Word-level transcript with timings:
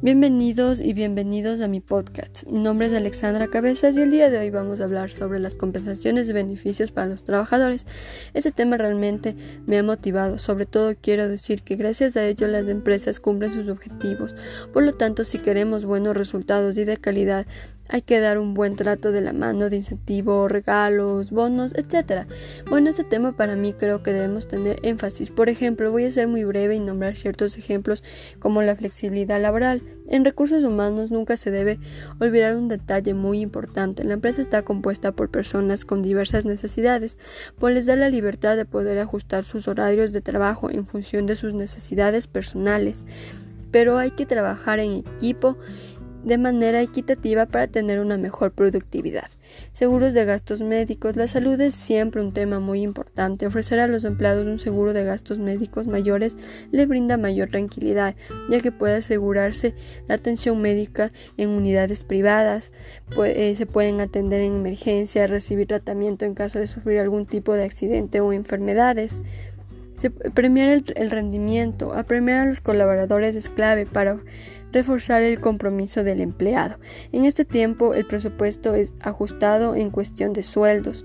Bienvenidos 0.00 0.80
y 0.80 0.92
bienvenidos 0.92 1.60
a 1.60 1.66
mi 1.66 1.80
podcast. 1.80 2.46
Mi 2.46 2.60
nombre 2.60 2.86
es 2.86 2.92
Alexandra 2.92 3.48
Cabezas 3.48 3.96
y 3.96 4.00
el 4.00 4.12
día 4.12 4.30
de 4.30 4.38
hoy 4.38 4.48
vamos 4.48 4.80
a 4.80 4.84
hablar 4.84 5.10
sobre 5.10 5.40
las 5.40 5.56
compensaciones 5.56 6.30
y 6.30 6.32
beneficios 6.32 6.92
para 6.92 7.08
los 7.08 7.24
trabajadores. 7.24 7.84
Este 8.32 8.52
tema 8.52 8.76
realmente 8.76 9.34
me 9.66 9.76
ha 9.76 9.82
motivado, 9.82 10.38
sobre 10.38 10.66
todo 10.66 10.94
quiero 10.94 11.28
decir 11.28 11.62
que 11.62 11.74
gracias 11.74 12.16
a 12.16 12.24
ello 12.24 12.46
las 12.46 12.68
empresas 12.68 13.18
cumplen 13.18 13.52
sus 13.52 13.68
objetivos. 13.68 14.36
Por 14.72 14.84
lo 14.84 14.92
tanto, 14.92 15.24
si 15.24 15.40
queremos 15.40 15.84
buenos 15.84 16.16
resultados 16.16 16.78
y 16.78 16.84
de 16.84 16.96
calidad, 16.98 17.48
hay 17.88 18.02
que 18.02 18.20
dar 18.20 18.38
un 18.38 18.54
buen 18.54 18.76
trato 18.76 19.12
de 19.12 19.20
la 19.20 19.32
mano 19.32 19.70
de 19.70 19.76
incentivos, 19.76 20.50
regalos, 20.50 21.30
bonos, 21.30 21.72
etc. 21.74 22.26
Bueno, 22.68 22.90
ese 22.90 23.04
tema 23.04 23.32
para 23.36 23.56
mí 23.56 23.72
creo 23.72 24.02
que 24.02 24.12
debemos 24.12 24.46
tener 24.46 24.78
énfasis. 24.82 25.30
Por 25.30 25.48
ejemplo, 25.48 25.90
voy 25.90 26.04
a 26.04 26.10
ser 26.10 26.28
muy 26.28 26.44
breve 26.44 26.76
y 26.76 26.80
nombrar 26.80 27.16
ciertos 27.16 27.56
ejemplos 27.56 28.02
como 28.38 28.62
la 28.62 28.76
flexibilidad 28.76 29.40
laboral. 29.40 29.82
En 30.08 30.24
recursos 30.24 30.64
humanos 30.64 31.10
nunca 31.10 31.36
se 31.36 31.50
debe 31.50 31.78
olvidar 32.18 32.56
un 32.56 32.68
detalle 32.68 33.14
muy 33.14 33.40
importante. 33.40 34.04
La 34.04 34.14
empresa 34.14 34.40
está 34.40 34.62
compuesta 34.62 35.12
por 35.12 35.30
personas 35.30 35.84
con 35.84 36.02
diversas 36.02 36.44
necesidades, 36.44 37.18
pues 37.58 37.74
les 37.74 37.86
da 37.86 37.96
la 37.96 38.08
libertad 38.08 38.56
de 38.56 38.64
poder 38.64 38.98
ajustar 38.98 39.44
sus 39.44 39.68
horarios 39.68 40.12
de 40.12 40.20
trabajo 40.20 40.70
en 40.70 40.86
función 40.86 41.26
de 41.26 41.36
sus 41.36 41.54
necesidades 41.54 42.26
personales. 42.26 43.04
Pero 43.70 43.98
hay 43.98 44.10
que 44.12 44.24
trabajar 44.24 44.78
en 44.78 44.92
equipo 44.92 45.58
de 46.28 46.38
manera 46.38 46.82
equitativa 46.82 47.46
para 47.46 47.66
tener 47.66 47.98
una 48.00 48.18
mejor 48.18 48.52
productividad. 48.52 49.28
Seguros 49.72 50.14
de 50.14 50.24
gastos 50.26 50.60
médicos. 50.60 51.16
La 51.16 51.26
salud 51.26 51.58
es 51.60 51.74
siempre 51.74 52.22
un 52.22 52.32
tema 52.32 52.60
muy 52.60 52.82
importante. 52.82 53.46
Ofrecer 53.46 53.80
a 53.80 53.88
los 53.88 54.04
empleados 54.04 54.46
un 54.46 54.58
seguro 54.58 54.92
de 54.92 55.04
gastos 55.04 55.38
médicos 55.38 55.86
mayores 55.86 56.36
le 56.70 56.86
brinda 56.86 57.16
mayor 57.16 57.48
tranquilidad, 57.48 58.14
ya 58.50 58.60
que 58.60 58.70
puede 58.70 58.96
asegurarse 58.96 59.74
la 60.06 60.16
atención 60.16 60.60
médica 60.60 61.10
en 61.36 61.48
unidades 61.48 62.04
privadas, 62.04 62.72
eh, 63.24 63.54
se 63.56 63.66
pueden 63.66 64.00
atender 64.00 64.42
en 64.42 64.56
emergencia, 64.56 65.26
recibir 65.26 65.66
tratamiento 65.66 66.26
en 66.26 66.34
caso 66.34 66.58
de 66.58 66.66
sufrir 66.66 66.98
algún 66.98 67.26
tipo 67.26 67.54
de 67.54 67.64
accidente 67.64 68.20
o 68.20 68.32
enfermedades. 68.32 69.22
Premiar 70.34 70.68
el, 70.68 71.10
rendimiento. 71.10 71.92
A 71.92 72.04
premiar 72.04 72.40
a 72.40 72.46
los 72.46 72.60
colaboradores 72.60 73.34
es 73.34 73.48
clave 73.48 73.86
para 73.86 74.18
reforzar 74.72 75.22
el 75.22 75.40
compromiso 75.40 76.04
del 76.04 76.20
empleado. 76.20 76.78
En 77.12 77.24
este 77.24 77.44
tiempo 77.44 77.94
el 77.94 78.06
presupuesto 78.06 78.74
es 78.74 78.92
ajustado 79.00 79.74
en 79.74 79.90
cuestión 79.90 80.32
de 80.32 80.42
sueldos. 80.42 81.04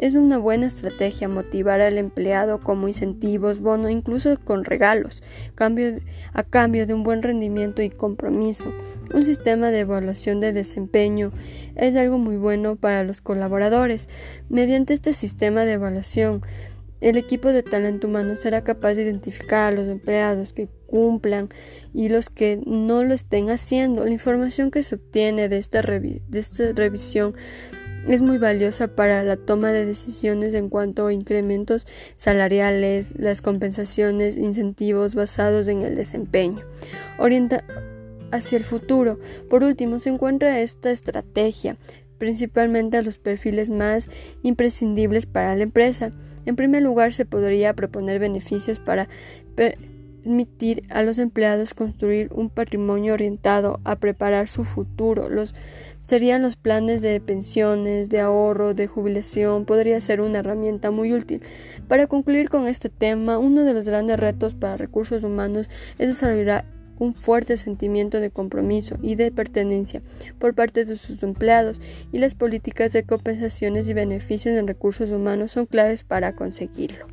Es 0.00 0.16
una 0.16 0.38
buena 0.38 0.66
estrategia 0.66 1.28
motivar 1.28 1.80
al 1.80 1.98
empleado 1.98 2.60
como 2.60 2.88
incentivos, 2.88 3.60
bono, 3.60 3.88
incluso 3.88 4.38
con 4.40 4.64
regalos, 4.64 5.22
a 5.56 6.42
cambio 6.42 6.86
de 6.86 6.94
un 6.94 7.04
buen 7.04 7.22
rendimiento 7.22 7.80
y 7.80 7.90
compromiso. 7.90 8.72
Un 9.14 9.22
sistema 9.22 9.70
de 9.70 9.80
evaluación 9.80 10.40
de 10.40 10.52
desempeño 10.52 11.30
es 11.76 11.94
algo 11.94 12.18
muy 12.18 12.36
bueno 12.36 12.74
para 12.74 13.04
los 13.04 13.20
colaboradores. 13.20 14.08
Mediante 14.48 14.94
este 14.94 15.12
sistema 15.12 15.64
de 15.64 15.74
evaluación, 15.74 16.42
el 17.04 17.18
equipo 17.18 17.52
de 17.52 17.62
talento 17.62 18.06
humano 18.06 18.34
será 18.34 18.64
capaz 18.64 18.94
de 18.94 19.02
identificar 19.02 19.70
a 19.70 19.76
los 19.76 19.88
empleados 19.88 20.54
que 20.54 20.70
cumplan 20.86 21.50
y 21.92 22.08
los 22.08 22.30
que 22.30 22.62
no 22.64 23.04
lo 23.04 23.12
estén 23.12 23.50
haciendo. 23.50 24.06
La 24.06 24.10
información 24.10 24.70
que 24.70 24.82
se 24.82 24.94
obtiene 24.94 25.50
de 25.50 25.58
esta, 25.58 25.82
de 25.82 26.22
esta 26.32 26.72
revisión 26.72 27.34
es 28.08 28.22
muy 28.22 28.38
valiosa 28.38 28.88
para 28.88 29.22
la 29.22 29.36
toma 29.36 29.70
de 29.70 29.84
decisiones 29.84 30.54
en 30.54 30.70
cuanto 30.70 31.06
a 31.06 31.12
incrementos 31.12 31.86
salariales, 32.16 33.12
las 33.18 33.42
compensaciones, 33.42 34.38
incentivos 34.38 35.14
basados 35.14 35.68
en 35.68 35.82
el 35.82 35.96
desempeño. 35.96 36.62
Orienta 37.18 37.64
hacia 38.32 38.56
el 38.56 38.64
futuro. 38.64 39.20
Por 39.50 39.62
último, 39.62 40.00
se 40.00 40.08
encuentra 40.08 40.58
esta 40.60 40.90
estrategia 40.90 41.76
principalmente 42.24 42.96
a 42.96 43.02
los 43.02 43.18
perfiles 43.18 43.68
más 43.68 44.08
imprescindibles 44.42 45.26
para 45.26 45.54
la 45.54 45.62
empresa. 45.62 46.10
En 46.46 46.56
primer 46.56 46.82
lugar, 46.82 47.12
se 47.12 47.26
podría 47.26 47.74
proponer 47.74 48.18
beneficios 48.18 48.80
para 48.80 49.10
permitir 49.54 50.84
a 50.88 51.02
los 51.02 51.18
empleados 51.18 51.74
construir 51.74 52.30
un 52.32 52.48
patrimonio 52.48 53.12
orientado 53.12 53.78
a 53.84 53.96
preparar 53.96 54.48
su 54.48 54.64
futuro. 54.64 55.28
Los 55.28 55.54
serían 56.06 56.40
los 56.40 56.56
planes 56.56 57.02
de 57.02 57.20
pensiones, 57.20 58.08
de 58.08 58.20
ahorro, 58.20 58.72
de 58.72 58.86
jubilación, 58.86 59.66
podría 59.66 60.00
ser 60.00 60.22
una 60.22 60.38
herramienta 60.38 60.90
muy 60.90 61.12
útil. 61.12 61.42
Para 61.88 62.06
concluir 62.06 62.48
con 62.48 62.66
este 62.66 62.88
tema, 62.88 63.36
uno 63.36 63.64
de 63.64 63.74
los 63.74 63.84
grandes 63.84 64.18
retos 64.18 64.54
para 64.54 64.78
recursos 64.78 65.24
humanos 65.24 65.68
es 65.98 66.08
desarrollar 66.08 66.64
un 66.98 67.14
fuerte 67.14 67.56
sentimiento 67.56 68.20
de 68.20 68.30
compromiso 68.30 68.98
y 69.02 69.14
de 69.14 69.30
pertenencia 69.30 70.02
por 70.38 70.54
parte 70.54 70.84
de 70.84 70.96
sus 70.96 71.22
empleados 71.22 71.80
y 72.12 72.18
las 72.18 72.34
políticas 72.34 72.92
de 72.92 73.04
compensaciones 73.04 73.88
y 73.88 73.94
beneficios 73.94 74.56
en 74.56 74.66
recursos 74.66 75.10
humanos 75.10 75.52
son 75.52 75.66
claves 75.66 76.04
para 76.04 76.34
conseguirlo. 76.34 77.06